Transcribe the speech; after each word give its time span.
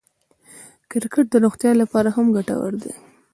کرکټ 0.91 1.25
د 1.31 1.35
روغتیا 1.45 1.71
له 1.79 1.85
پاره 1.91 2.09
هم 2.15 2.25
ګټور 2.35 2.71
دئ. 2.83 2.93